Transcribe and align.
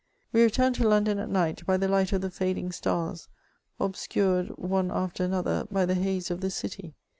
We 0.33 0.41
returned 0.41 0.73
to 0.77 0.87
London 0.89 1.19
at 1.19 1.29
night, 1.29 1.63
by 1.67 1.77
the 1.77 1.87
light 1.87 2.11
of 2.11 2.21
the 2.21 2.31
fading 2.31 2.71
stars, 2.71 3.27
obscured 3.79 4.47
one 4.57 4.89
after 4.89 5.23
another 5.23 5.67
by 5.69 5.85
the 5.85 5.93
haze 5.93 6.31
of 6.31 6.41
the 6.41 6.49
City. 6.49 6.95